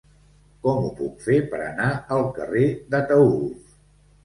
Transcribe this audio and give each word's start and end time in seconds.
Com 0.63 0.79
ho 0.87 0.89
puc 1.01 1.19
fer 1.25 1.37
per 1.51 1.61
anar 1.67 1.91
al 2.17 2.27
carrer 2.41 2.67
d'Ataülf? 2.95 3.79